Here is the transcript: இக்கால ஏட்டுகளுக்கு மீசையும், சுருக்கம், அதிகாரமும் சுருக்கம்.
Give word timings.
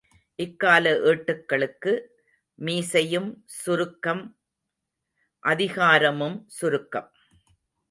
இக்கால 0.35 0.93
ஏட்டுகளுக்கு 0.99 2.01
மீசையும், 2.55 3.43
சுருக்கம், 3.45 4.37
அதிகாரமும் 5.39 6.43
சுருக்கம். 6.47 7.11